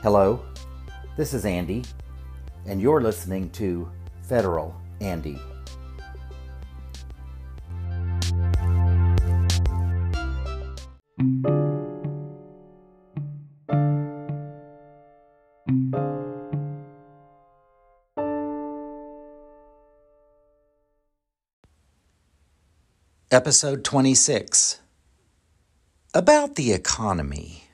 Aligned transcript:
Hello, 0.00 0.40
this 1.16 1.34
is 1.34 1.44
Andy, 1.44 1.84
and 2.66 2.80
you're 2.80 3.00
listening 3.00 3.50
to 3.50 3.90
Federal 4.22 4.72
Andy. 5.00 5.40
Episode 23.32 23.82
26 23.82 24.78
About 26.14 26.54
the 26.54 26.72
Economy. 26.72 27.67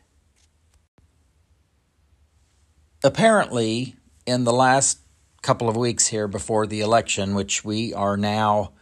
Apparently, 3.04 3.96
in 4.24 4.44
the 4.44 4.52
last 4.52 4.98
couple 5.42 5.68
of 5.68 5.76
weeks 5.76 6.06
here 6.06 6.26
before 6.26 6.66
the 6.66 6.80
election, 6.80 7.34
which 7.34 7.62
we 7.62 7.92
are 7.92 8.16
now 8.16 8.72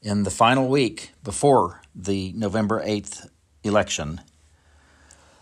in 0.00 0.22
the 0.22 0.30
final 0.30 0.68
week 0.68 1.10
before 1.24 1.80
the 1.92 2.32
November 2.36 2.80
8th 2.86 3.28
election, 3.64 4.20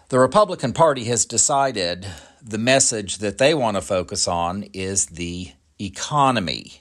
the 0.09 0.19
Republican 0.19 0.73
Party 0.73 1.05
has 1.05 1.27
decided 1.27 2.07
the 2.43 2.57
message 2.57 3.19
that 3.19 3.37
they 3.37 3.53
want 3.53 3.77
to 3.77 3.83
focus 3.83 4.27
on 4.27 4.63
is 4.73 5.05
the 5.07 5.53
economy. 5.79 6.81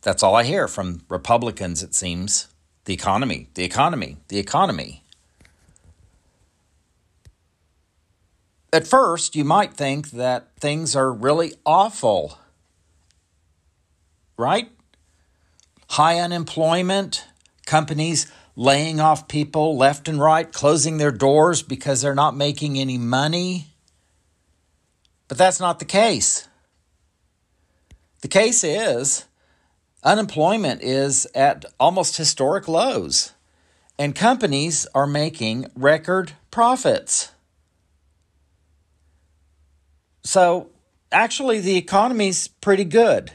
That's 0.00 0.24
all 0.24 0.34
I 0.34 0.42
hear 0.42 0.66
from 0.66 1.02
Republicans, 1.08 1.80
it 1.84 1.94
seems. 1.94 2.48
The 2.86 2.94
economy, 2.94 3.50
the 3.54 3.62
economy, 3.62 4.16
the 4.26 4.40
economy. 4.40 5.04
At 8.72 8.86
first, 8.86 9.36
you 9.36 9.44
might 9.44 9.74
think 9.74 10.10
that 10.12 10.48
things 10.58 10.96
are 10.96 11.12
really 11.12 11.54
awful, 11.66 12.38
right? 14.38 14.70
High 15.90 16.18
unemployment, 16.18 17.26
companies 17.66 18.32
laying 18.56 19.00
off 19.00 19.28
people 19.28 19.76
left 19.76 20.08
and 20.08 20.18
right, 20.20 20.50
closing 20.50 20.96
their 20.96 21.10
doors 21.10 21.62
because 21.62 22.00
they're 22.00 22.14
not 22.14 22.36
making 22.36 22.78
any 22.78 22.96
money. 22.96 23.66
But 25.28 25.36
that's 25.36 25.60
not 25.60 25.78
the 25.78 25.84
case. 25.84 26.48
The 28.22 28.28
case 28.28 28.64
is 28.64 29.26
Unemployment 30.04 30.82
is 30.82 31.28
at 31.32 31.64
almost 31.78 32.16
historic 32.16 32.66
lows, 32.66 33.34
and 33.96 34.16
companies 34.16 34.84
are 34.96 35.06
making 35.06 35.70
record 35.76 36.32
profits. 36.50 37.31
So, 40.22 40.70
actually, 41.10 41.60
the 41.60 41.76
economy's 41.76 42.48
pretty 42.48 42.84
good. 42.84 43.32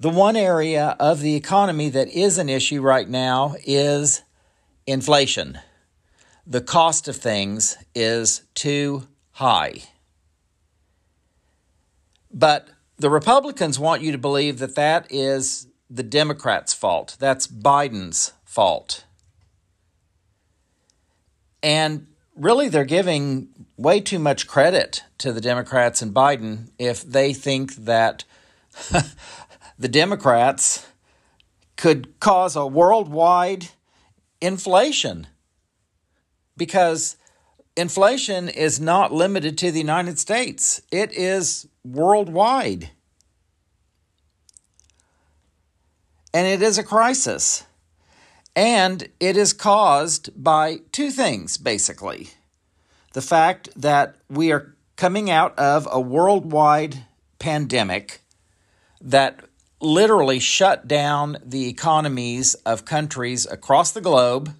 The 0.00 0.10
one 0.10 0.36
area 0.36 0.96
of 0.98 1.20
the 1.20 1.36
economy 1.36 1.88
that 1.90 2.08
is 2.08 2.38
an 2.38 2.48
issue 2.48 2.80
right 2.80 3.08
now 3.08 3.54
is 3.64 4.22
inflation. 4.86 5.58
The 6.46 6.62
cost 6.62 7.06
of 7.06 7.16
things 7.16 7.76
is 7.94 8.42
too 8.54 9.06
high. 9.32 9.82
But 12.32 12.68
the 12.96 13.10
Republicans 13.10 13.78
want 13.78 14.02
you 14.02 14.12
to 14.12 14.18
believe 14.18 14.58
that 14.58 14.74
that 14.74 15.06
is 15.10 15.68
the 15.88 16.02
Democrats' 16.02 16.72
fault. 16.72 17.16
That's 17.18 17.46
Biden's 17.46 18.32
fault. 18.44 19.04
And 21.62 22.06
really, 22.40 22.68
they're 22.68 22.84
giving 22.84 23.48
way 23.76 24.00
too 24.00 24.18
much 24.18 24.46
credit 24.46 25.02
to 25.18 25.32
the 25.32 25.40
Democrats 25.40 26.02
and 26.02 26.14
Biden 26.14 26.70
if 26.78 27.02
they 27.02 27.32
think 27.32 27.74
that 27.76 28.24
the 29.78 29.88
Democrats 29.88 30.86
could 31.76 32.18
cause 32.20 32.56
a 32.56 32.66
worldwide 32.66 33.68
inflation. 34.40 35.26
Because 36.56 37.16
inflation 37.76 38.48
is 38.48 38.80
not 38.80 39.12
limited 39.12 39.56
to 39.58 39.70
the 39.70 39.78
United 39.78 40.18
States, 40.18 40.82
it 40.90 41.12
is 41.12 41.68
worldwide. 41.84 42.90
and 46.32 46.46
it 46.46 46.62
is 46.62 46.78
a 46.78 46.82
crisis. 46.82 47.64
And 48.56 49.08
it 49.20 49.36
is 49.36 49.52
caused 49.52 50.30
by 50.42 50.80
two 50.92 51.10
things, 51.10 51.56
basically. 51.56 52.30
The 53.12 53.22
fact 53.22 53.68
that 53.76 54.16
we 54.28 54.52
are 54.52 54.74
coming 54.96 55.30
out 55.30 55.58
of 55.58 55.88
a 55.90 56.00
worldwide 56.00 57.04
pandemic 57.38 58.20
that 59.00 59.40
literally 59.80 60.38
shut 60.38 60.86
down 60.86 61.38
the 61.44 61.68
economies 61.68 62.54
of 62.66 62.84
countries 62.84 63.46
across 63.46 63.92
the 63.92 64.00
globe 64.00 64.54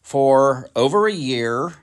for 0.00 0.68
over 0.76 1.06
a 1.06 1.12
year. 1.12 1.74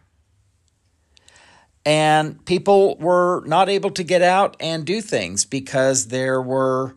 And 1.86 2.44
people 2.46 2.96
were 2.98 3.44
not 3.46 3.68
able 3.68 3.90
to 3.92 4.04
get 4.04 4.22
out 4.22 4.56
and 4.60 4.86
do 4.86 5.02
things 5.02 5.44
because 5.44 6.08
there 6.08 6.42
were 6.42 6.96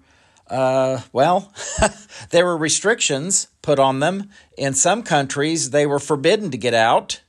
uh, 0.48 1.00
well, 1.12 1.52
there 2.30 2.44
were 2.44 2.56
restrictions 2.56 3.48
put 3.62 3.78
on 3.78 4.00
them. 4.00 4.30
In 4.56 4.74
some 4.74 5.02
countries, 5.02 5.70
they 5.70 5.86
were 5.86 5.98
forbidden 5.98 6.50
to 6.50 6.58
get 6.58 6.74
out. 6.74 7.22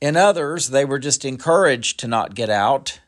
In 0.00 0.16
others, 0.16 0.68
they 0.68 0.84
were 0.84 0.98
just 0.98 1.24
encouraged 1.24 1.98
to 2.00 2.08
not 2.08 2.34
get 2.34 2.50
out. 2.50 3.00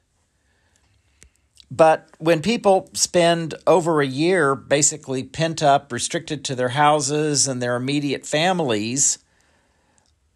But 1.71 2.09
when 2.19 2.43
people 2.43 2.91
spend 2.95 3.55
over 3.67 4.01
a 4.01 4.07
year 4.07 4.57
basically 4.57 5.23
pent 5.23 5.63
up, 5.63 5.93
restricted 5.93 6.45
to 6.47 6.57
their 6.57 6.71
houses 6.71 7.47
and 7.47 7.63
their 7.63 7.77
immediate 7.77 8.27
families, 8.27 9.19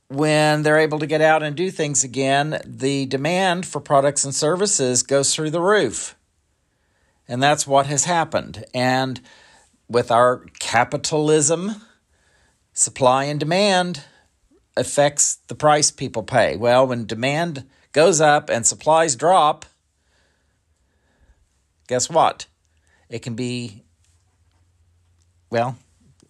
when 0.08 0.62
they're 0.62 0.78
able 0.78 1.00
to 1.00 1.06
get 1.06 1.20
out 1.20 1.42
and 1.42 1.56
do 1.56 1.72
things 1.72 2.04
again, 2.04 2.60
the 2.64 3.06
demand 3.06 3.66
for 3.66 3.80
products 3.80 4.24
and 4.24 4.34
services 4.34 5.02
goes 5.02 5.34
through 5.34 5.50
the 5.50 5.60
roof. 5.60 6.14
And 7.28 7.42
that's 7.42 7.66
what 7.66 7.86
has 7.86 8.04
happened. 8.04 8.64
And 8.74 9.20
with 9.88 10.10
our 10.10 10.44
capitalism, 10.58 11.82
supply 12.72 13.24
and 13.24 13.40
demand 13.40 14.04
affects 14.76 15.36
the 15.46 15.54
price 15.54 15.90
people 15.90 16.22
pay. 16.22 16.56
Well, 16.56 16.86
when 16.86 17.06
demand 17.06 17.64
goes 17.92 18.20
up 18.20 18.50
and 18.50 18.66
supplies 18.66 19.16
drop, 19.16 19.64
guess 21.86 22.10
what? 22.10 22.46
It 23.08 23.20
can 23.20 23.34
be, 23.34 23.84
well, 25.50 25.78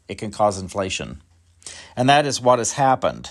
it 0.08 0.16
can 0.16 0.30
cause 0.30 0.58
inflation. 0.58 1.22
And 1.96 2.08
that 2.08 2.26
is 2.26 2.40
what 2.40 2.58
has 2.58 2.72
happened. 2.72 3.30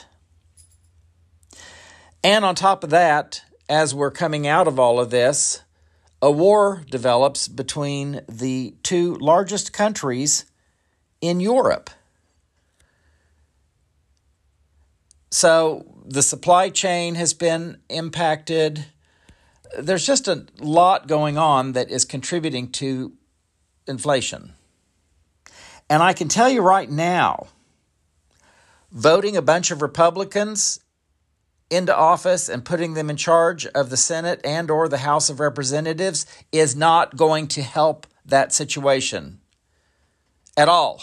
And 2.24 2.46
on 2.46 2.56
top 2.56 2.84
of 2.84 2.90
that, 2.90 3.44
as 3.70 3.94
we're 3.94 4.12
coming 4.12 4.48
out 4.48 4.68
of 4.68 4.80
all 4.80 5.00
of 5.00 5.10
this, 5.10 5.62
a 6.24 6.32
war 6.32 6.86
develops 6.90 7.50
between 7.50 8.22
the 8.30 8.74
two 8.82 9.16
largest 9.16 9.74
countries 9.74 10.46
in 11.20 11.42
Europe. 11.42 11.90
So 15.32 15.86
the 16.06 16.22
supply 16.22 16.70
chain 16.70 17.16
has 17.16 17.34
been 17.34 17.80
impacted. 17.90 18.86
There's 19.78 20.08
just 20.08 20.30
a 20.30 20.46
lot 20.60 21.08
going 21.08 21.38
on 21.38 21.74
that 21.74 21.92
is 21.92 22.06
contributing 22.06 22.72
to 22.72 23.12
inflation. 23.86 24.54
And 25.90 26.02
I 26.02 26.14
can 26.14 26.30
tell 26.30 26.50
you 26.50 26.62
right 26.62 26.90
now, 26.90 27.48
voting 28.94 29.36
a 29.36 29.42
bunch 29.42 29.72
of 29.72 29.82
Republicans 29.82 30.80
into 31.74 31.96
office 31.96 32.50
and 32.50 32.66
putting 32.66 32.94
them 32.94 33.10
in 33.10 33.18
charge 33.18 33.66
of 33.68 33.90
the 33.90 33.98
Senate 33.98 34.40
and 34.44 34.70
or 34.70 34.88
the 34.88 35.00
House 35.00 35.30
of 35.30 35.40
Representatives 35.40 36.26
is 36.52 36.76
not 36.76 37.16
going 37.16 37.48
to 37.48 37.62
help 37.62 38.08
that 38.26 38.54
situation 38.54 39.40
at 40.56 40.70
all. 40.70 41.02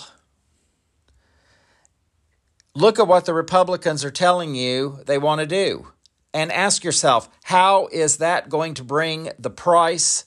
Look 2.74 2.98
at 2.98 3.08
what 3.08 3.24
the 3.24 3.34
Republicans 3.34 4.04
are 4.04 4.10
telling 4.10 4.54
you 4.54 5.00
they 5.06 5.18
want 5.18 5.40
to 5.40 5.46
do 5.46 5.88
and 6.32 6.52
ask 6.52 6.84
yourself, 6.84 7.28
how 7.44 7.88
is 7.90 8.18
that 8.18 8.48
going 8.48 8.74
to 8.74 8.84
bring 8.84 9.30
the 9.38 9.50
price 9.50 10.24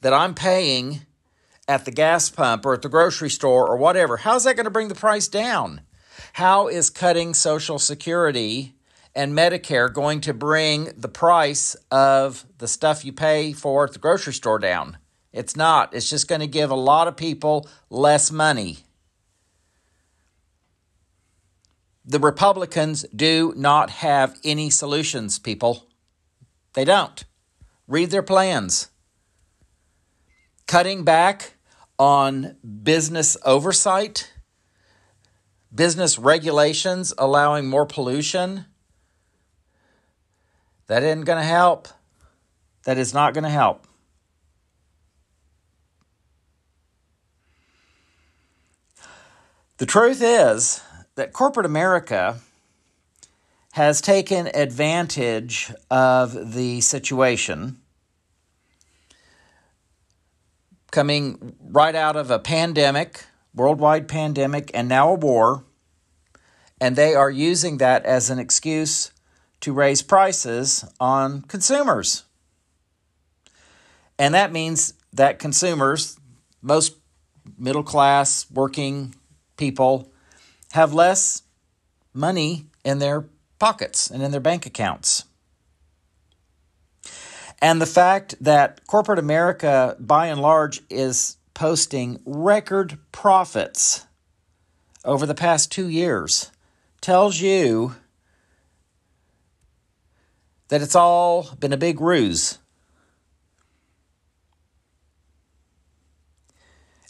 that 0.00 0.14
I'm 0.14 0.34
paying 0.34 1.00
at 1.66 1.84
the 1.84 1.90
gas 1.90 2.30
pump 2.30 2.64
or 2.64 2.74
at 2.74 2.82
the 2.82 2.88
grocery 2.88 3.30
store 3.30 3.66
or 3.66 3.76
whatever? 3.76 4.18
How's 4.18 4.44
that 4.44 4.54
going 4.54 4.64
to 4.64 4.70
bring 4.70 4.88
the 4.88 4.94
price 4.94 5.26
down? 5.26 5.80
How 6.34 6.68
is 6.68 6.90
cutting 6.90 7.34
Social 7.34 7.80
Security 7.80 8.74
and 9.18 9.36
Medicare 9.36 9.92
going 9.92 10.20
to 10.20 10.32
bring 10.32 10.92
the 10.96 11.08
price 11.08 11.74
of 11.90 12.46
the 12.58 12.68
stuff 12.68 13.04
you 13.04 13.12
pay 13.12 13.52
for 13.52 13.84
at 13.84 13.92
the 13.92 13.98
grocery 13.98 14.32
store 14.32 14.60
down. 14.60 14.96
It's 15.32 15.56
not. 15.56 15.92
It's 15.92 16.08
just 16.08 16.28
going 16.28 16.40
to 16.40 16.46
give 16.46 16.70
a 16.70 16.76
lot 16.76 17.08
of 17.08 17.16
people 17.16 17.68
less 17.90 18.30
money. 18.30 18.78
The 22.04 22.20
Republicans 22.20 23.06
do 23.14 23.52
not 23.56 23.90
have 23.90 24.38
any 24.44 24.70
solutions, 24.70 25.40
people. 25.40 25.88
They 26.74 26.84
don't. 26.84 27.24
Read 27.88 28.12
their 28.12 28.22
plans. 28.22 28.86
Cutting 30.68 31.02
back 31.02 31.54
on 31.98 32.54
business 32.84 33.36
oversight, 33.44 34.32
business 35.74 36.20
regulations 36.20 37.12
allowing 37.18 37.66
more 37.66 37.84
pollution. 37.84 38.66
That 40.88 41.02
isn't 41.02 41.24
going 41.24 41.38
to 41.38 41.44
help. 41.44 41.88
That 42.84 42.98
is 42.98 43.14
not 43.14 43.34
going 43.34 43.44
to 43.44 43.50
help. 43.50 43.86
The 49.76 49.86
truth 49.86 50.20
is 50.20 50.82
that 51.14 51.32
corporate 51.32 51.66
America 51.66 52.40
has 53.72 54.00
taken 54.00 54.48
advantage 54.54 55.72
of 55.90 56.54
the 56.54 56.80
situation 56.80 57.80
coming 60.90 61.54
right 61.60 61.94
out 61.94 62.16
of 62.16 62.30
a 62.30 62.38
pandemic, 62.38 63.24
worldwide 63.54 64.08
pandemic, 64.08 64.70
and 64.74 64.88
now 64.88 65.10
a 65.10 65.14
war. 65.14 65.64
And 66.80 66.96
they 66.96 67.14
are 67.14 67.30
using 67.30 67.78
that 67.78 68.04
as 68.04 68.30
an 68.30 68.38
excuse 68.38 69.12
to 69.60 69.72
raise 69.72 70.02
prices 70.02 70.84
on 71.00 71.42
consumers. 71.42 72.24
And 74.18 74.34
that 74.34 74.52
means 74.52 74.94
that 75.12 75.38
consumers, 75.38 76.18
most 76.62 76.96
middle 77.56 77.82
class 77.82 78.50
working 78.50 79.14
people, 79.56 80.12
have 80.72 80.92
less 80.92 81.42
money 82.12 82.66
in 82.84 82.98
their 82.98 83.26
pockets 83.58 84.10
and 84.10 84.22
in 84.22 84.30
their 84.30 84.40
bank 84.40 84.66
accounts. 84.66 85.24
And 87.60 87.80
the 87.80 87.86
fact 87.86 88.36
that 88.40 88.86
corporate 88.86 89.18
America, 89.18 89.96
by 89.98 90.28
and 90.28 90.40
large, 90.40 90.82
is 90.88 91.36
posting 91.54 92.20
record 92.24 92.98
profits 93.10 94.06
over 95.04 95.26
the 95.26 95.34
past 95.34 95.72
two 95.72 95.88
years 95.88 96.52
tells 97.00 97.40
you 97.40 97.96
that 100.68 100.82
it's 100.82 100.94
all 100.94 101.50
been 101.58 101.72
a 101.72 101.78
big 101.78 102.00
ruse. 102.00 102.58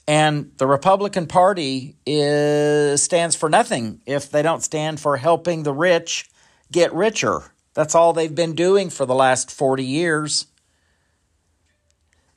And 0.07 0.53
the 0.57 0.67
Republican 0.67 1.27
Party 1.27 1.97
is, 2.07 3.03
stands 3.03 3.37
for 3.37 3.51
nothing 3.51 4.01
if 4.07 4.31
they 4.31 4.41
don't 4.41 4.63
stand 4.63 5.01
for 5.01 5.19
helping 5.19 5.65
the 5.65 5.73
rich 5.73 6.31
get 6.73 6.95
richer. 6.95 7.53
That's 7.75 7.95
all 7.95 8.13
they've 8.13 8.35
been 8.35 8.55
doing 8.55 8.89
for 8.89 9.05
the 9.05 9.15
last 9.15 9.51
40 9.51 9.85
years. 9.85 10.47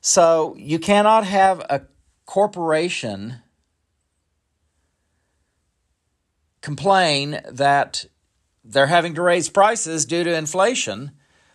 So 0.02 0.54
you 0.58 0.78
cannot 0.78 1.24
have 1.24 1.60
a 1.60 1.82
corporation 2.26 3.36
complain 6.60 7.40
that 7.50 8.04
they're 8.64 8.86
having 8.86 9.14
to 9.14 9.22
raise 9.22 9.48
prices 9.48 10.04
due 10.04 10.24
to 10.24 10.34
inflation 10.34 11.12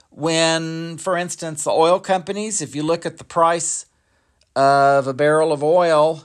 when, 0.10 0.98
for 0.98 1.16
instance, 1.16 1.64
the 1.64 1.72
oil 1.72 2.00
companies, 2.00 2.62
if 2.62 2.76
you 2.76 2.84
look 2.84 3.06
at 3.06 3.18
the 3.18 3.24
price 3.24 3.86
of 4.56 5.08
a 5.08 5.14
barrel 5.14 5.54
of 5.54 5.64
oil, 5.64 6.24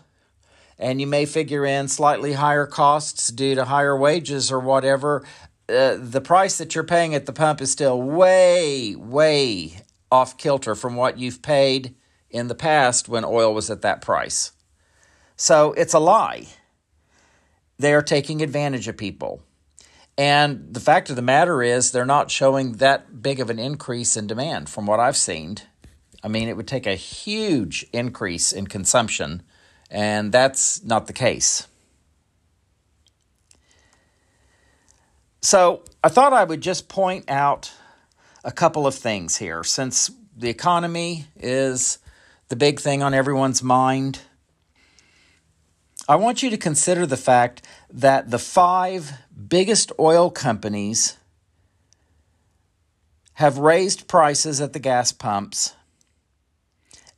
and 0.78 1.00
you 1.00 1.06
may 1.06 1.26
figure 1.26 1.64
in 1.64 1.86
slightly 1.88 2.32
higher 2.32 2.66
costs 2.66 3.28
due 3.28 3.54
to 3.54 3.66
higher 3.66 3.96
wages 3.96 4.50
or 4.50 4.58
whatever, 4.58 5.24
uh, 5.68 5.96
the 5.98 6.20
price 6.20 6.58
that 6.58 6.74
you're 6.74 6.84
paying 6.84 7.14
at 7.14 7.26
the 7.26 7.32
pump 7.32 7.60
is 7.60 7.70
still 7.70 8.00
way, 8.00 8.96
way 8.96 9.74
off 10.10 10.36
kilter 10.36 10.74
from 10.74 10.96
what 10.96 11.18
you've 11.18 11.42
paid 11.42 11.94
in 12.30 12.48
the 12.48 12.54
past 12.54 13.08
when 13.08 13.24
oil 13.24 13.54
was 13.54 13.70
at 13.70 13.82
that 13.82 14.00
price. 14.00 14.52
So 15.36 15.72
it's 15.74 15.94
a 15.94 15.98
lie. 15.98 16.48
They 17.78 17.92
are 17.94 18.02
taking 18.02 18.42
advantage 18.42 18.88
of 18.88 18.96
people. 18.96 19.42
And 20.18 20.74
the 20.74 20.80
fact 20.80 21.10
of 21.10 21.16
the 21.16 21.22
matter 21.22 21.62
is, 21.62 21.90
they're 21.90 22.04
not 22.04 22.30
showing 22.30 22.72
that 22.74 23.22
big 23.22 23.40
of 23.40 23.50
an 23.50 23.58
increase 23.58 24.16
in 24.16 24.26
demand 24.26 24.68
from 24.68 24.86
what 24.86 25.00
I've 25.00 25.16
seen. 25.16 25.56
I 26.22 26.28
mean, 26.28 26.48
it 26.48 26.56
would 26.56 26.68
take 26.68 26.86
a 26.86 26.94
huge 26.94 27.86
increase 27.92 28.52
in 28.52 28.66
consumption, 28.66 29.42
and 29.90 30.30
that's 30.30 30.84
not 30.84 31.06
the 31.06 31.12
case. 31.12 31.66
So 35.40 35.82
I 36.04 36.08
thought 36.08 36.32
I 36.32 36.44
would 36.44 36.60
just 36.60 36.88
point 36.88 37.28
out 37.28 37.72
a 38.44 38.52
couple 38.52 38.86
of 38.86 38.94
things 38.94 39.36
here 39.36 39.64
since 39.64 40.10
the 40.36 40.48
economy 40.48 41.26
is 41.36 41.98
the 42.48 42.56
big 42.56 42.78
thing 42.78 43.02
on 43.02 43.14
everyone's 43.14 43.62
mind. 43.62 44.20
I 46.08 46.16
want 46.16 46.42
you 46.42 46.50
to 46.50 46.56
consider 46.56 47.06
the 47.06 47.16
fact 47.16 47.64
that 47.90 48.30
the 48.30 48.38
five 48.38 49.12
biggest 49.48 49.92
oil 50.00 50.30
companies 50.30 51.16
have 53.34 53.58
raised 53.58 54.08
prices 54.08 54.60
at 54.60 54.72
the 54.72 54.78
gas 54.78 55.12
pumps, 55.12 55.74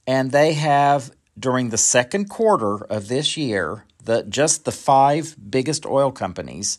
and 0.07 0.33
they 0.33 0.53
have, 0.53 1.13
during 1.39 1.71
the 1.71 1.79
second 1.79 2.29
quarter 2.29 2.77
of 2.85 3.09
this 3.09 3.37
year, 3.37 3.85
the, 4.05 4.23
just 4.23 4.67
the 4.67 4.73
five 4.73 5.35
biggest 5.51 5.87
oil 5.87 6.13
companies 6.13 6.79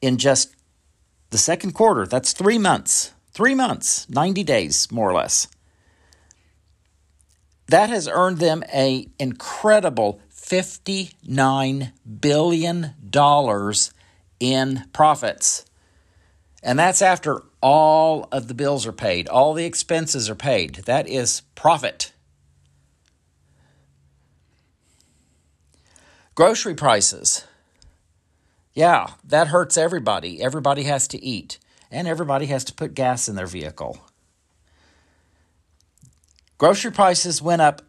in 0.00 0.18
just 0.18 0.54
the 1.30 1.38
second 1.38 1.72
quarter. 1.72 2.06
That's 2.06 2.32
three 2.32 2.58
months. 2.58 3.12
Three 3.32 3.54
months, 3.54 4.08
90 4.10 4.44
days, 4.44 4.92
more 4.92 5.10
or 5.10 5.14
less. 5.14 5.48
That 7.68 7.88
has 7.88 8.06
earned 8.06 8.38
them 8.38 8.62
a 8.72 9.08
incredible 9.18 10.20
$59 10.42 11.92
billion 12.20 12.94
in 14.40 14.84
profits. 14.92 15.64
And 16.62 16.78
that's 16.78 17.02
after 17.02 17.42
all 17.60 18.28
of 18.32 18.48
the 18.48 18.54
bills 18.54 18.86
are 18.86 18.92
paid, 18.92 19.28
all 19.28 19.54
the 19.54 19.64
expenses 19.64 20.28
are 20.28 20.34
paid. 20.34 20.76
That 20.86 21.08
is 21.08 21.42
profit. 21.54 22.12
Grocery 26.34 26.74
prices. 26.74 27.44
Yeah, 28.74 29.08
that 29.24 29.48
hurts 29.48 29.76
everybody. 29.76 30.42
Everybody 30.42 30.84
has 30.84 31.06
to 31.08 31.22
eat, 31.22 31.58
and 31.90 32.08
everybody 32.08 32.46
has 32.46 32.64
to 32.64 32.72
put 32.72 32.94
gas 32.94 33.28
in 33.28 33.36
their 33.36 33.46
vehicle. 33.46 33.98
Grocery 36.56 36.90
prices 36.90 37.42
went 37.42 37.60
up 37.60 37.82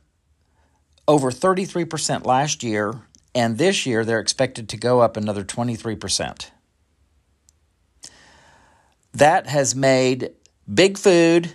over 1.08 1.32
33% 1.32 2.26
last 2.26 2.64
year, 2.64 3.02
and 3.36 3.58
this 3.58 3.86
year 3.86 4.06
they're 4.06 4.20
expected 4.20 4.70
to 4.70 4.78
go 4.78 5.02
up 5.02 5.18
another 5.18 5.44
23%. 5.44 6.50
That 9.14 9.48
has 9.48 9.76
made 9.76 10.32
big 10.72 10.98
food 10.98 11.52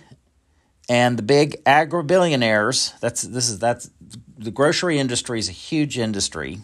and 0.89 1.17
the 1.17 1.23
big 1.23 1.61
agro 1.67 2.01
billionaires, 2.01 2.95
that's 2.99 3.21
this 3.21 3.47
is 3.47 3.59
that's 3.59 3.91
the 4.37 4.49
grocery 4.49 4.97
industry 4.97 5.37
is 5.37 5.47
a 5.47 5.53
huge 5.53 5.99
industry. 5.99 6.61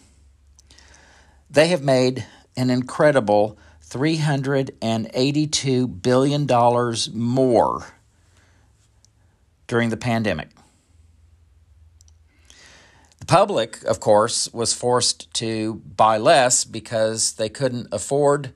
They 1.48 1.68
have 1.68 1.82
made 1.82 2.26
an 2.56 2.70
incredible 2.70 3.56
$382 3.88 6.02
billion 6.02 6.48
more 7.14 7.86
during 9.68 9.90
the 9.90 9.96
pandemic. 9.96 10.48
Public, 13.26 13.82
of 13.84 13.98
course, 13.98 14.52
was 14.52 14.72
forced 14.72 15.32
to 15.34 15.82
buy 15.96 16.16
less 16.16 16.64
because 16.64 17.32
they 17.32 17.48
couldn't 17.48 17.88
afford 17.90 18.52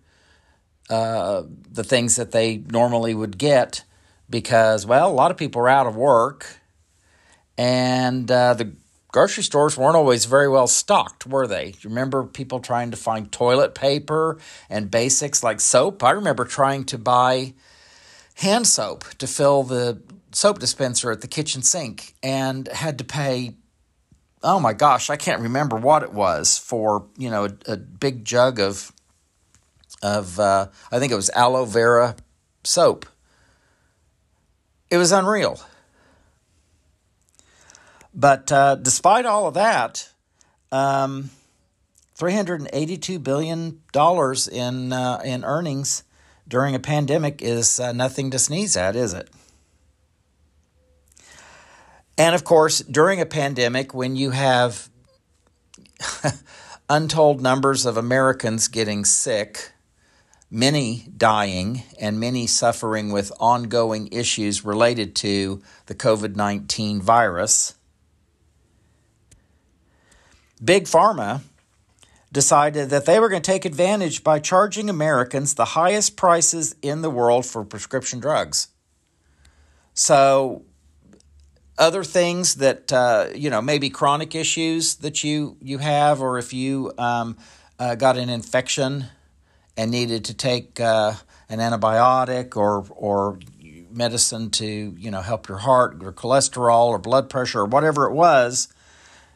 uh, 0.88 1.42
the 1.70 1.84
things 1.84 2.16
that 2.16 2.30
they 2.32 2.58
normally 2.58 3.14
would 3.14 3.38
get 3.38 3.84
because, 4.28 4.86
well, 4.86 5.10
a 5.10 5.12
lot 5.12 5.30
of 5.30 5.36
people 5.36 5.60
were 5.60 5.68
out 5.68 5.86
of 5.86 5.96
work 5.96 6.60
and 7.58 8.30
uh, 8.30 8.54
the 8.54 8.72
grocery 9.08 9.42
stores 9.42 9.76
weren't 9.76 9.96
always 9.96 10.24
very 10.24 10.48
well 10.48 10.66
stocked, 10.66 11.26
were 11.26 11.46
they? 11.46 11.74
You 11.80 11.90
remember 11.90 12.24
people 12.24 12.60
trying 12.60 12.90
to 12.90 12.96
find 12.96 13.30
toilet 13.30 13.74
paper 13.74 14.38
and 14.68 14.90
basics 14.90 15.42
like 15.42 15.60
soap? 15.60 16.02
I 16.02 16.12
remember 16.12 16.44
trying 16.44 16.84
to 16.84 16.98
buy 16.98 17.54
hand 18.36 18.66
soap 18.66 19.04
to 19.18 19.26
fill 19.26 19.62
the 19.62 20.00
soap 20.32 20.58
dispenser 20.58 21.10
at 21.10 21.20
the 21.20 21.28
kitchen 21.28 21.62
sink 21.62 22.14
and 22.22 22.68
had 22.68 22.98
to 22.98 23.04
pay 23.04 23.54
oh 24.42 24.60
my 24.60 24.72
gosh, 24.72 25.10
I 25.10 25.16
can't 25.16 25.42
remember 25.42 25.76
what 25.76 26.02
it 26.02 26.12
was 26.12 26.58
for, 26.58 27.06
you 27.16 27.30
know, 27.30 27.44
a, 27.44 27.72
a 27.72 27.76
big 27.76 28.24
jug 28.24 28.60
of 28.60 28.92
of 30.02 30.40
uh, 30.40 30.68
I 30.90 30.98
think 30.98 31.12
it 31.12 31.16
was 31.16 31.30
aloe 31.30 31.66
vera 31.66 32.16
soap. 32.64 33.06
It 34.90 34.96
was 34.96 35.12
unreal. 35.12 35.60
But 38.12 38.50
uh, 38.50 38.74
despite 38.76 39.24
all 39.24 39.46
of 39.46 39.54
that, 39.54 40.10
um, 40.72 41.30
$382 42.18 43.22
billion 43.22 43.80
in, 44.52 44.92
uh, 44.92 45.20
in 45.24 45.44
earnings 45.44 46.02
during 46.48 46.74
a 46.74 46.80
pandemic 46.80 47.40
is 47.40 47.78
uh, 47.78 47.92
nothing 47.92 48.30
to 48.32 48.38
sneeze 48.38 48.76
at, 48.76 48.96
is 48.96 49.14
it? 49.14 49.30
And 52.20 52.34
of 52.34 52.44
course, 52.44 52.80
during 52.80 53.18
a 53.22 53.24
pandemic, 53.24 53.94
when 53.94 54.14
you 54.14 54.28
have 54.28 54.90
untold 56.90 57.40
numbers 57.40 57.86
of 57.86 57.96
Americans 57.96 58.68
getting 58.68 59.06
sick, 59.06 59.72
many 60.50 61.06
dying, 61.16 61.82
and 61.98 62.20
many 62.20 62.46
suffering 62.46 63.10
with 63.10 63.32
ongoing 63.40 64.10
issues 64.12 64.66
related 64.66 65.16
to 65.16 65.62
the 65.86 65.94
COVID 65.94 66.36
19 66.36 67.00
virus, 67.00 67.74
Big 70.62 70.84
Pharma 70.84 71.40
decided 72.30 72.90
that 72.90 73.06
they 73.06 73.18
were 73.18 73.30
going 73.30 73.40
to 73.40 73.50
take 73.50 73.64
advantage 73.64 74.22
by 74.22 74.40
charging 74.40 74.90
Americans 74.90 75.54
the 75.54 75.64
highest 75.64 76.18
prices 76.18 76.76
in 76.82 77.00
the 77.00 77.08
world 77.08 77.46
for 77.46 77.64
prescription 77.64 78.20
drugs. 78.20 78.68
So 79.94 80.64
other 81.80 82.04
things 82.04 82.56
that 82.56 82.92
uh, 82.92 83.28
you 83.34 83.50
know 83.50 83.60
maybe 83.60 83.90
chronic 83.90 84.34
issues 84.34 84.96
that 84.96 85.24
you 85.24 85.56
you 85.60 85.78
have 85.78 86.22
or 86.22 86.38
if 86.38 86.52
you 86.52 86.92
um, 86.98 87.36
uh, 87.80 87.96
got 87.96 88.16
an 88.16 88.28
infection 88.28 89.06
and 89.76 89.90
needed 89.90 90.24
to 90.26 90.34
take 90.34 90.78
uh, 90.78 91.14
an 91.48 91.58
antibiotic 91.58 92.56
or 92.56 92.86
or 92.90 93.38
medicine 93.90 94.50
to 94.50 94.94
you 94.96 95.10
know 95.10 95.22
help 95.22 95.48
your 95.48 95.58
heart 95.58 95.98
or 96.02 96.12
cholesterol 96.12 96.86
or 96.86 96.98
blood 96.98 97.28
pressure 97.28 97.60
or 97.60 97.66
whatever 97.66 98.06
it 98.06 98.12
was 98.12 98.68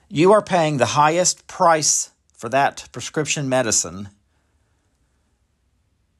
you 0.08 0.30
are 0.32 0.42
paying 0.42 0.76
the 0.76 0.86
highest 0.86 1.46
price 1.48 2.10
for 2.36 2.48
that 2.48 2.88
prescription 2.92 3.48
medicine 3.48 4.08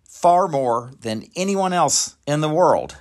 far 0.05 0.49
more 0.49 0.91
than 1.03 1.29
anyone 1.37 1.73
else 1.73 2.17
in 2.27 2.41
the 2.41 2.49
world. 2.49 2.97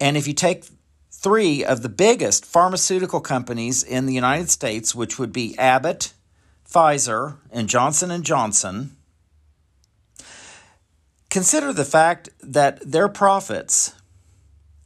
And 0.00 0.16
if 0.16 0.26
you 0.26 0.32
take 0.32 0.64
three 1.20 1.62
of 1.62 1.82
the 1.82 1.88
biggest 1.90 2.46
pharmaceutical 2.46 3.20
companies 3.20 3.82
in 3.82 4.06
the 4.06 4.14
United 4.14 4.48
States, 4.48 4.94
which 4.94 5.18
would 5.18 5.32
be 5.32 5.56
Abbott, 5.58 6.14
Pfizer, 6.66 7.36
and 7.50 7.68
Johnson 7.68 8.10
and 8.10 8.24
Johnson, 8.24 8.96
consider 11.28 11.74
the 11.74 11.84
fact 11.84 12.30
that 12.40 12.80
their 12.80 13.08
profits 13.08 13.94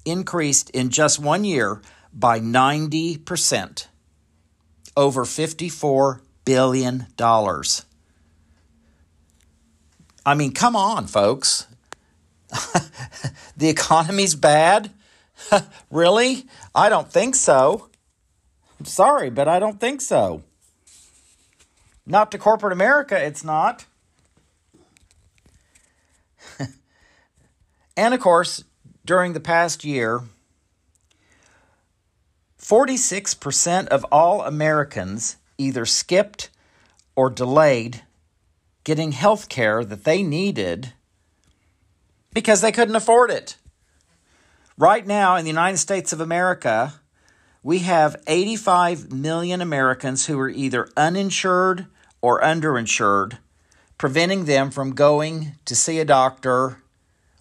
increased 0.04 0.70
in 0.70 0.90
just 0.90 1.20
one 1.20 1.44
year 1.44 1.80
by 2.12 2.40
90%, 2.40 3.86
over 4.96 5.24
$54 5.24 6.20
billion. 6.44 7.06
I 10.26 10.34
mean, 10.34 10.52
come 10.52 10.74
on, 10.74 11.06
folks. 11.06 11.68
the 13.56 13.68
economy's 13.68 14.34
bad 14.34 14.90
really? 15.90 16.46
I 16.74 16.88
don't 16.88 17.10
think 17.10 17.34
so. 17.34 17.88
I'm 18.78 18.86
sorry, 18.86 19.30
but 19.30 19.48
I 19.48 19.58
don't 19.58 19.80
think 19.80 20.00
so. 20.00 20.42
Not 22.06 22.30
to 22.32 22.38
corporate 22.38 22.72
America, 22.72 23.22
it's 23.22 23.44
not. 23.44 23.86
and 27.96 28.14
of 28.14 28.20
course, 28.20 28.64
during 29.04 29.32
the 29.32 29.40
past 29.40 29.84
year, 29.84 30.22
46% 32.60 33.88
of 33.88 34.04
all 34.10 34.42
Americans 34.42 35.36
either 35.58 35.86
skipped 35.86 36.50
or 37.14 37.30
delayed 37.30 38.02
getting 38.84 39.12
health 39.12 39.48
care 39.48 39.84
that 39.84 40.04
they 40.04 40.22
needed 40.22 40.92
because 42.32 42.60
they 42.60 42.72
couldn't 42.72 42.96
afford 42.96 43.30
it. 43.30 43.56
Right 44.76 45.06
now 45.06 45.36
in 45.36 45.44
the 45.44 45.50
United 45.50 45.78
States 45.78 46.12
of 46.12 46.20
America, 46.20 46.94
we 47.62 47.80
have 47.80 48.16
85 48.26 49.12
million 49.12 49.60
Americans 49.60 50.26
who 50.26 50.38
are 50.40 50.48
either 50.48 50.88
uninsured 50.96 51.86
or 52.20 52.40
underinsured, 52.40 53.38
preventing 53.98 54.46
them 54.46 54.72
from 54.72 54.94
going 54.94 55.52
to 55.64 55.76
see 55.76 56.00
a 56.00 56.04
doctor 56.04 56.82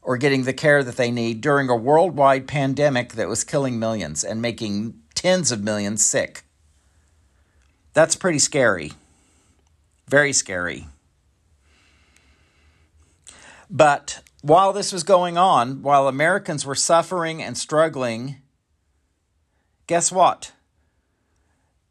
or 0.03 0.17
getting 0.17 0.43
the 0.43 0.53
care 0.53 0.83
that 0.83 0.95
they 0.95 1.09
need 1.09 1.41
during 1.41 1.69
a 1.69 1.75
worldwide 1.75 2.47
pandemic 2.47 3.13
that 3.13 3.27
was 3.27 3.43
killing 3.43 3.79
millions 3.79 4.23
and 4.23 4.39
making 4.39 4.93
tens 5.15 5.51
of 5.51 5.63
millions 5.63 6.05
sick. 6.05 6.43
That's 7.93 8.15
pretty 8.15 8.39
scary. 8.39 8.91
Very 10.07 10.33
scary. 10.33 10.85
But 13.71 14.21
while 14.43 14.73
this 14.73 14.91
was 14.91 15.03
going 15.03 15.37
on, 15.37 15.81
while 15.81 16.09
Americans 16.09 16.65
were 16.65 16.75
suffering 16.75 17.41
and 17.41 17.57
struggling, 17.57 18.41
guess 19.87 20.11
what? 20.11 20.51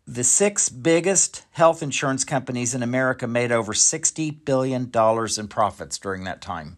The 0.07 0.23
six 0.23 0.69
biggest 0.69 1.47
health 1.53 1.83
insurance 1.83 2.25
companies 2.25 2.75
in 2.75 2.83
America 2.83 3.27
made 3.27 3.53
over 3.53 3.73
$60 3.73 4.45
billion 4.45 4.93
in 4.93 5.49
profits 5.49 5.99
during 5.99 6.25
that 6.25 6.43
time. 6.43 6.77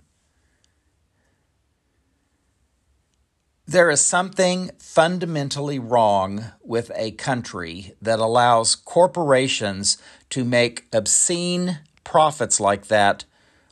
There 3.66 3.90
is 3.90 4.00
something 4.00 4.70
fundamentally 4.78 5.80
wrong 5.80 6.52
with 6.62 6.92
a 6.94 7.10
country 7.12 7.94
that 8.00 8.20
allows 8.20 8.76
corporations 8.76 9.98
to 10.30 10.44
make 10.44 10.86
obscene 10.92 11.80
profits 12.04 12.60
like 12.60 12.86
that 12.86 13.24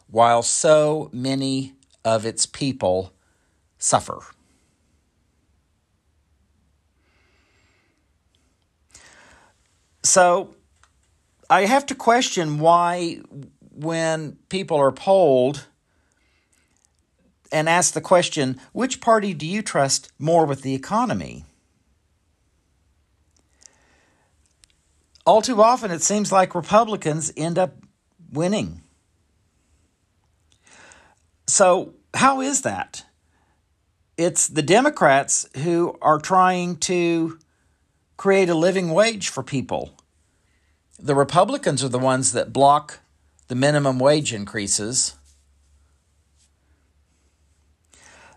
while 0.09 0.43
so 0.43 1.09
many 1.13 1.75
of 2.05 2.27
its 2.27 2.47
people 2.47 3.13
suffer. 3.79 4.21
So 10.03 10.55
I 11.49 11.67
have 11.67 11.87
to 11.87 11.95
question 11.95 12.59
why, 12.59 13.21
when 13.71 14.37
people 14.49 14.77
are 14.77 14.93
polled 14.93 15.67
and 17.51 17.69
asked 17.69 17.95
the 17.95 18.01
question, 18.01 18.59
which 18.73 19.01
party 19.01 19.35
do 19.35 19.47
you 19.47 19.63
trust 19.63 20.11
more 20.19 20.45
with 20.45 20.63
the 20.63 20.75
economy? 20.75 21.45
All 25.25 25.41
too 25.41 25.63
often, 25.63 25.91
it 25.91 26.03
seems 26.03 26.33
like 26.33 26.55
Republicans 26.55 27.33
end 27.37 27.59
up 27.59 27.77
winning. 28.33 28.82
So, 31.47 31.95
how 32.15 32.41
is 32.41 32.63
that? 32.63 33.05
It's 34.17 34.47
the 34.47 34.63
Democrats 34.63 35.49
who 35.59 35.97
are 36.03 36.19
trying 36.19 36.77
to 36.77 37.39
create 38.17 38.49
a 38.49 38.55
living 38.55 38.91
wage 38.91 39.29
for 39.29 39.43
people. 39.43 39.99
The 40.99 41.15
Republicans 41.15 41.83
are 41.83 41.89
the 41.89 41.99
ones 41.99 42.33
that 42.33 42.53
block 42.53 43.01
the 43.49 43.55
minimum 43.55 43.99
wage 43.99 44.33
increases. 44.33 45.15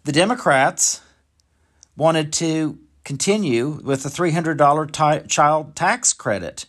The 0.06 0.12
Democrats 0.12 1.02
wanted 1.96 2.34
to 2.34 2.80
continue 3.04 3.80
with 3.84 4.04
the 4.04 4.10
$300 4.10 4.92
t- 5.22 5.28
child 5.28 5.76
tax 5.76 6.14
credit. 6.14 6.66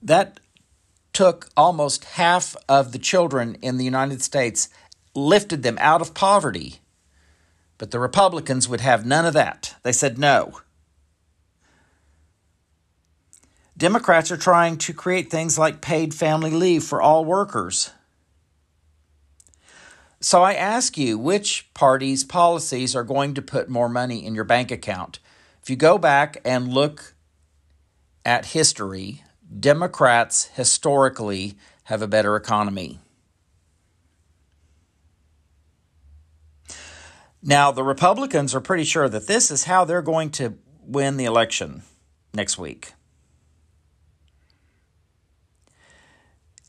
That 0.00 0.38
took 1.18 1.48
almost 1.56 2.04
half 2.04 2.54
of 2.68 2.92
the 2.92 2.98
children 2.98 3.56
in 3.60 3.76
the 3.76 3.84
United 3.84 4.22
States, 4.22 4.68
lifted 5.16 5.64
them 5.64 5.76
out 5.80 6.00
of 6.00 6.14
poverty. 6.14 6.78
But 7.76 7.90
the 7.90 7.98
Republicans 7.98 8.68
would 8.68 8.80
have 8.82 9.04
none 9.04 9.26
of 9.26 9.34
that. 9.34 9.74
They 9.82 9.90
said 9.90 10.16
no. 10.16 10.60
Democrats 13.76 14.30
are 14.30 14.36
trying 14.36 14.78
to 14.78 14.92
create 14.92 15.28
things 15.28 15.58
like 15.58 15.80
paid 15.80 16.14
family 16.14 16.52
leave 16.52 16.84
for 16.84 17.02
all 17.02 17.24
workers. 17.24 17.90
So 20.20 20.44
I 20.44 20.54
ask 20.54 20.96
you, 20.96 21.18
which 21.18 21.68
party's 21.74 22.22
policies 22.22 22.94
are 22.94 23.02
going 23.02 23.34
to 23.34 23.42
put 23.42 23.68
more 23.68 23.88
money 23.88 24.24
in 24.24 24.36
your 24.36 24.44
bank 24.44 24.70
account? 24.70 25.18
If 25.60 25.68
you 25.68 25.74
go 25.74 25.98
back 25.98 26.40
and 26.44 26.72
look 26.72 27.16
at 28.24 28.46
history, 28.46 29.24
Democrats 29.58 30.46
historically 30.54 31.56
have 31.84 32.02
a 32.02 32.08
better 32.08 32.36
economy. 32.36 33.00
Now, 37.42 37.70
the 37.70 37.84
Republicans 37.84 38.54
are 38.54 38.60
pretty 38.60 38.84
sure 38.84 39.08
that 39.08 39.26
this 39.26 39.50
is 39.50 39.64
how 39.64 39.84
they're 39.84 40.02
going 40.02 40.30
to 40.32 40.58
win 40.82 41.16
the 41.16 41.24
election 41.24 41.82
next 42.34 42.58
week. 42.58 42.92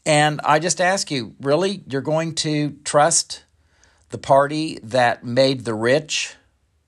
And 0.05 0.39
I 0.43 0.59
just 0.59 0.79
ask 0.79 1.11
you, 1.11 1.35
really, 1.39 1.83
you're 1.87 2.01
going 2.01 2.35
to 2.35 2.77
trust 2.83 3.43
the 4.09 4.17
party 4.17 4.79
that 4.81 5.23
made 5.23 5.65
the 5.65 5.73
rich 5.73 6.35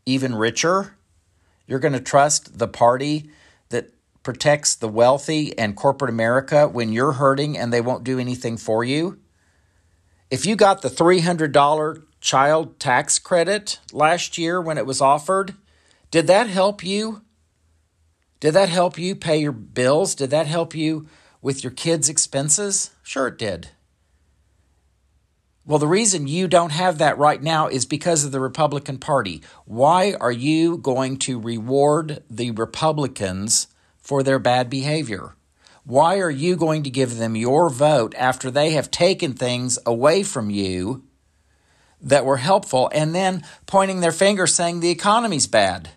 even 0.06 0.36
richer? 0.36 0.96
You're 1.68 1.80
going 1.80 1.94
to 1.94 2.00
trust 2.00 2.58
the 2.58 2.68
party 2.68 3.30
that 3.70 3.92
protects 4.24 4.76
the 4.76 4.88
wealthy 4.88 5.58
and 5.58 5.76
corporate 5.76 6.10
America 6.10 6.68
when 6.68 6.92
you're 6.92 7.14
hurting 7.14 7.58
and 7.58 7.72
they 7.72 7.82
won't 7.82 8.04
do 8.04 8.20
anything 8.20 8.58
for 8.58 8.84
you? 8.84 9.20
If 10.30 10.46
you 10.46 10.56
got 10.56 10.82
the 10.82 10.90
$300 10.90 12.04
child 12.22 12.80
tax 12.80 13.20
credit 13.20 13.80
last 13.92 14.38
year 14.38 14.62
when 14.62 14.78
it 14.78 14.86
was 14.86 15.02
offered? 15.02 15.56
Did 16.12 16.28
that 16.28 16.48
help 16.48 16.84
you? 16.84 17.24
Did 18.40 18.54
that 18.54 18.70
help 18.70 18.98
you 18.98 19.16
pay 19.16 19.38
your 19.38 19.52
bills? 19.52 20.16
Did 20.16 20.30
that 20.30 20.48
help 20.48 20.74
you 20.74 21.08
with 21.42 21.64
your 21.64 21.72
kids' 21.72 22.10
expenses? 22.10 22.92
Sure, 23.04 23.28
it 23.28 23.38
did. 23.38 23.70
Well, 25.66 25.80
the 25.80 25.88
reason 25.88 26.28
you 26.28 26.48
don't 26.48 26.72
have 26.72 26.98
that 26.98 27.18
right 27.18 27.42
now 27.42 27.68
is 27.68 27.86
because 27.86 28.24
of 28.24 28.32
the 28.32 28.40
Republican 28.40 28.98
Party. 28.98 29.42
Why 29.66 30.14
are 30.20 30.32
you 30.32 30.78
going 30.78 31.18
to 31.18 31.40
reward 31.40 32.24
the 32.30 32.52
Republicans 32.52 33.68
for 34.02 34.24
their 34.24 34.40
bad 34.40 34.70
behavior? 34.70 35.36
Why 35.84 36.20
are 36.20 36.30
you 36.30 36.56
going 36.56 36.84
to 36.84 36.90
give 36.90 37.18
them 37.18 37.36
your 37.36 37.70
vote 37.70 38.14
after 38.18 38.52
they 38.52 38.72
have 38.72 38.92
taken 38.92 39.34
things 39.34 39.80
away 39.86 40.24
from 40.24 40.50
you 40.50 41.04
that 42.02 42.26
were 42.26 42.38
helpful 42.38 42.90
and 42.94 43.16
then 43.16 43.44
pointing 43.66 44.00
their 44.00 44.12
finger 44.12 44.46
saying 44.46 44.80
the 44.80 44.92
economy's 44.92 45.48
bad? 45.48 45.90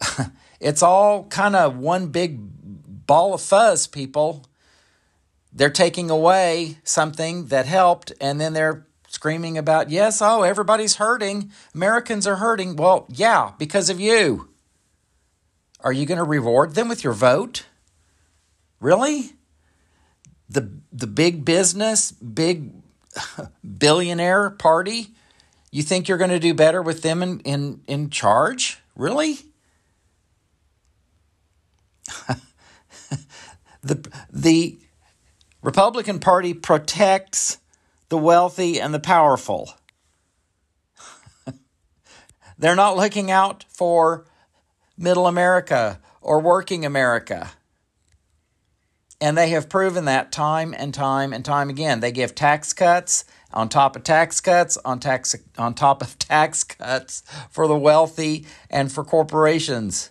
it's 0.60 0.82
all 0.82 1.24
kind 1.24 1.54
of 1.54 1.76
one 1.76 2.08
big 2.08 2.38
ball 3.06 3.34
of 3.34 3.40
fuzz, 3.40 3.86
people. 3.86 4.46
They're 5.52 5.70
taking 5.70 6.10
away 6.10 6.78
something 6.82 7.46
that 7.46 7.66
helped 7.66 8.12
and 8.20 8.40
then 8.40 8.52
they're 8.52 8.86
screaming 9.06 9.58
about, 9.58 9.90
yes, 9.90 10.22
oh, 10.22 10.42
everybody's 10.42 10.96
hurting. 10.96 11.52
Americans 11.74 12.26
are 12.26 12.36
hurting. 12.36 12.76
Well, 12.76 13.06
yeah, 13.10 13.52
because 13.58 13.90
of 13.90 14.00
you. 14.00 14.48
Are 15.82 15.92
you 15.92 16.06
going 16.06 16.18
to 16.18 16.24
reward 16.24 16.74
them 16.74 16.88
with 16.88 17.02
your 17.02 17.12
vote? 17.12 17.66
Really? 18.80 19.32
The 20.48 20.70
the 20.92 21.06
big 21.06 21.44
business, 21.44 22.12
big 22.12 22.72
billionaire 23.78 24.50
party, 24.50 25.08
you 25.70 25.82
think 25.82 26.08
you're 26.08 26.18
going 26.18 26.30
to 26.30 26.38
do 26.38 26.54
better 26.54 26.80
with 26.82 27.02
them 27.02 27.22
in 27.22 27.40
in, 27.40 27.80
in 27.86 28.10
charge? 28.10 28.80
Really? 28.94 29.38
the 33.82 34.08
the 34.30 34.78
Republican 35.62 36.20
Party 36.20 36.54
protects 36.54 37.58
the 38.08 38.18
wealthy 38.18 38.80
and 38.80 38.92
the 38.92 39.00
powerful. 39.00 39.74
They're 42.58 42.76
not 42.76 42.96
looking 42.96 43.30
out 43.30 43.64
for 43.68 44.26
middle 45.02 45.26
America 45.26 46.00
or 46.20 46.40
working 46.40 46.86
America. 46.86 47.50
And 49.20 49.36
they 49.36 49.50
have 49.50 49.68
proven 49.68 50.04
that 50.06 50.32
time 50.32 50.74
and 50.76 50.94
time 50.94 51.32
and 51.32 51.44
time 51.44 51.68
again. 51.68 52.00
They 52.00 52.12
give 52.12 52.34
tax 52.34 52.72
cuts 52.72 53.24
on 53.52 53.68
top 53.68 53.96
of 53.96 54.02
tax 54.02 54.40
cuts 54.40 54.76
on 54.84 54.98
tax 54.98 55.36
on 55.58 55.74
top 55.74 56.02
of 56.02 56.18
tax 56.18 56.64
cuts 56.64 57.22
for 57.50 57.68
the 57.68 57.76
wealthy 57.76 58.46
and 58.70 58.90
for 58.90 59.04
corporations. 59.04 60.10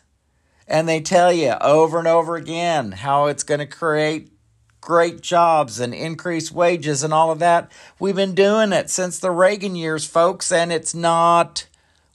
And 0.68 0.88
they 0.88 1.02
tell 1.02 1.34
you 1.34 1.56
over 1.60 2.00
and 2.00 2.08
over 2.08 2.36
again 2.36 2.94
how 2.94 3.26
it's 3.26 3.44
going 3.44 3.60
to 3.60 3.66
create 3.66 4.32
great 4.80 5.22
jobs 5.22 5.80
and 5.80 5.94
increase 5.94 6.52
wages 6.52 7.04
and 7.04 7.14
all 7.14 7.32
of 7.32 7.40
that. 7.40 7.72
We've 8.00 8.16
been 8.16 8.34
doing 8.36 8.72
it 8.72 8.90
since 8.90 9.20
the 9.20 9.32
Reagan 9.32 9.76
years, 9.76 10.06
folks, 10.06 10.52
and 10.52 10.72
it's 10.72 10.96
not 10.96 11.68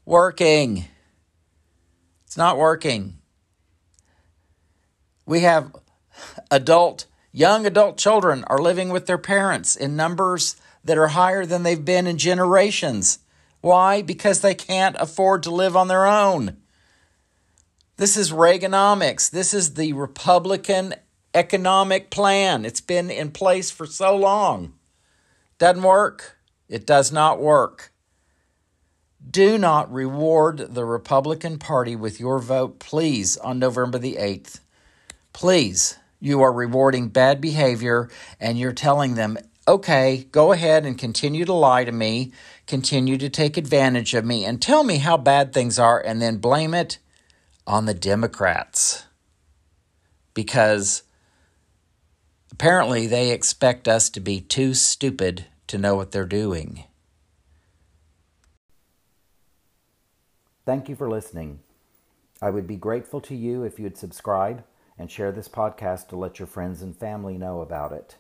working. 0.04 0.86
It's 2.36 2.38
not 2.38 2.58
working. 2.58 3.16
We 5.24 5.40
have 5.40 5.74
adult, 6.50 7.06
young 7.32 7.64
adult 7.64 7.96
children 7.96 8.44
are 8.48 8.60
living 8.60 8.90
with 8.90 9.06
their 9.06 9.16
parents 9.16 9.74
in 9.74 9.96
numbers 9.96 10.56
that 10.84 10.98
are 10.98 11.06
higher 11.06 11.46
than 11.46 11.62
they've 11.62 11.82
been 11.82 12.06
in 12.06 12.18
generations. 12.18 13.20
Why? 13.62 14.02
Because 14.02 14.42
they 14.42 14.54
can't 14.54 14.96
afford 15.00 15.44
to 15.44 15.50
live 15.50 15.78
on 15.78 15.88
their 15.88 16.04
own. 16.04 16.58
This 17.96 18.18
is 18.18 18.32
Reaganomics. 18.32 19.30
This 19.30 19.54
is 19.54 19.72
the 19.72 19.94
Republican 19.94 20.92
economic 21.32 22.10
plan. 22.10 22.66
It's 22.66 22.82
been 22.82 23.10
in 23.10 23.30
place 23.30 23.70
for 23.70 23.86
so 23.86 24.14
long. 24.14 24.74
Doesn't 25.56 25.82
work. 25.82 26.36
It 26.68 26.86
does 26.86 27.10
not 27.10 27.40
work. 27.40 27.94
Do 29.28 29.58
not 29.58 29.92
reward 29.92 30.74
the 30.74 30.84
Republican 30.84 31.58
Party 31.58 31.96
with 31.96 32.20
your 32.20 32.38
vote, 32.38 32.78
please, 32.78 33.36
on 33.36 33.58
November 33.58 33.98
the 33.98 34.16
8th. 34.16 34.60
Please. 35.32 35.98
You 36.18 36.42
are 36.42 36.52
rewarding 36.52 37.08
bad 37.08 37.40
behavior 37.40 38.08
and 38.40 38.58
you're 38.58 38.72
telling 38.72 39.14
them, 39.14 39.36
okay, 39.68 40.26
go 40.30 40.52
ahead 40.52 40.86
and 40.86 40.96
continue 40.96 41.44
to 41.44 41.52
lie 41.52 41.84
to 41.84 41.92
me, 41.92 42.32
continue 42.66 43.18
to 43.18 43.28
take 43.28 43.56
advantage 43.56 44.14
of 44.14 44.24
me, 44.24 44.44
and 44.44 44.62
tell 44.62 44.82
me 44.82 44.98
how 44.98 45.16
bad 45.16 45.52
things 45.52 45.78
are, 45.78 46.00
and 46.00 46.22
then 46.22 46.38
blame 46.38 46.72
it 46.72 46.98
on 47.66 47.84
the 47.84 47.94
Democrats. 47.94 49.04
Because 50.32 51.02
apparently 52.50 53.06
they 53.06 53.30
expect 53.30 53.88
us 53.88 54.08
to 54.10 54.20
be 54.20 54.40
too 54.40 54.72
stupid 54.72 55.46
to 55.66 55.78
know 55.78 55.96
what 55.96 56.12
they're 56.12 56.24
doing. 56.24 56.84
Thank 60.66 60.88
you 60.88 60.96
for 60.96 61.08
listening. 61.08 61.60
I 62.42 62.50
would 62.50 62.66
be 62.66 62.74
grateful 62.74 63.20
to 63.20 63.36
you 63.36 63.62
if 63.62 63.78
you'd 63.78 63.96
subscribe 63.96 64.64
and 64.98 65.08
share 65.08 65.30
this 65.30 65.48
podcast 65.48 66.08
to 66.08 66.16
let 66.16 66.40
your 66.40 66.48
friends 66.48 66.82
and 66.82 66.94
family 66.94 67.38
know 67.38 67.60
about 67.60 67.92
it. 67.92 68.16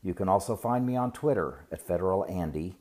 You 0.00 0.14
can 0.14 0.28
also 0.28 0.54
find 0.54 0.86
me 0.86 0.94
on 0.94 1.10
Twitter 1.10 1.66
at 1.72 1.84
Federal 1.84 2.24
Andy, 2.26 2.76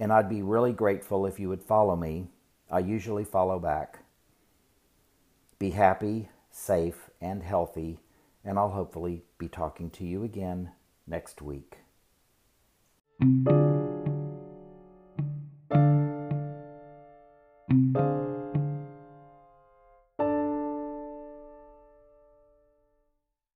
and 0.00 0.12
I'd 0.12 0.28
be 0.28 0.42
really 0.42 0.72
grateful 0.72 1.24
if 1.24 1.38
you 1.38 1.48
would 1.48 1.62
follow 1.62 1.94
me. 1.94 2.26
I 2.68 2.80
usually 2.80 3.24
follow 3.24 3.60
back. 3.60 4.00
Be 5.60 5.70
happy, 5.70 6.28
safe, 6.50 7.10
and 7.20 7.44
healthy, 7.44 8.00
and 8.44 8.58
I'll 8.58 8.70
hopefully 8.70 9.22
be 9.38 9.46
talking 9.46 9.88
to 9.90 10.04
you 10.04 10.24
again 10.24 10.72
next 11.06 11.42
week. 11.42 11.78